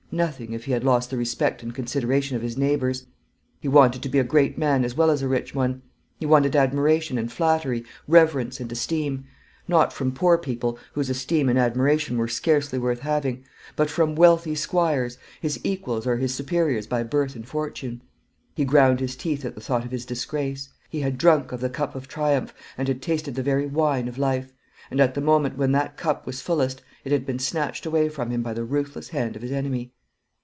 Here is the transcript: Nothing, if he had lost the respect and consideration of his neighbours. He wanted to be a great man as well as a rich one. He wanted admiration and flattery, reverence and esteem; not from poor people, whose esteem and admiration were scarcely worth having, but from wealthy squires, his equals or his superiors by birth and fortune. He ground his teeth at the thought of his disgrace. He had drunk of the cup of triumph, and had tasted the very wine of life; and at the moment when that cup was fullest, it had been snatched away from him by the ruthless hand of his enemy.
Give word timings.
Nothing, 0.13 0.51
if 0.51 0.65
he 0.65 0.73
had 0.73 0.83
lost 0.83 1.09
the 1.09 1.15
respect 1.15 1.63
and 1.63 1.73
consideration 1.73 2.35
of 2.35 2.41
his 2.41 2.57
neighbours. 2.57 3.05
He 3.61 3.69
wanted 3.69 4.03
to 4.03 4.09
be 4.09 4.19
a 4.19 4.25
great 4.25 4.57
man 4.57 4.83
as 4.83 4.93
well 4.93 5.09
as 5.09 5.21
a 5.21 5.27
rich 5.29 5.55
one. 5.55 5.83
He 6.19 6.25
wanted 6.25 6.53
admiration 6.53 7.17
and 7.17 7.31
flattery, 7.31 7.85
reverence 8.09 8.59
and 8.59 8.69
esteem; 8.69 9.23
not 9.69 9.93
from 9.93 10.11
poor 10.11 10.37
people, 10.37 10.77
whose 10.91 11.09
esteem 11.09 11.47
and 11.47 11.57
admiration 11.57 12.17
were 12.17 12.27
scarcely 12.27 12.77
worth 12.77 12.99
having, 12.99 13.45
but 13.77 13.89
from 13.89 14.13
wealthy 14.17 14.53
squires, 14.53 15.17
his 15.39 15.61
equals 15.63 16.05
or 16.05 16.17
his 16.17 16.35
superiors 16.35 16.87
by 16.87 17.03
birth 17.03 17.33
and 17.37 17.47
fortune. 17.47 18.01
He 18.53 18.65
ground 18.65 18.99
his 18.99 19.15
teeth 19.15 19.45
at 19.45 19.55
the 19.55 19.61
thought 19.61 19.85
of 19.85 19.91
his 19.91 20.05
disgrace. 20.05 20.67
He 20.89 20.99
had 20.99 21.17
drunk 21.17 21.53
of 21.53 21.61
the 21.61 21.69
cup 21.69 21.95
of 21.95 22.09
triumph, 22.09 22.53
and 22.77 22.89
had 22.89 23.01
tasted 23.01 23.35
the 23.35 23.43
very 23.43 23.65
wine 23.65 24.09
of 24.09 24.17
life; 24.17 24.51
and 24.91 24.99
at 24.99 25.13
the 25.13 25.21
moment 25.21 25.57
when 25.57 25.71
that 25.71 25.95
cup 25.95 26.25
was 26.27 26.41
fullest, 26.41 26.81
it 27.05 27.13
had 27.13 27.25
been 27.25 27.39
snatched 27.39 27.85
away 27.85 28.09
from 28.09 28.29
him 28.29 28.41
by 28.43 28.51
the 28.53 28.65
ruthless 28.65 29.07
hand 29.07 29.37
of 29.37 29.41
his 29.41 29.53
enemy. 29.53 29.93